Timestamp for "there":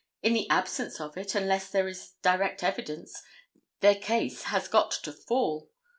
1.69-1.87